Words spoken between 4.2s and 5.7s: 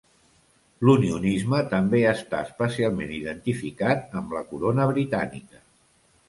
amb la Corona Britànica.